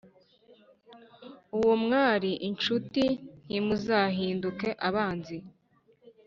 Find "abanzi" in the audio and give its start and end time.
4.87-5.37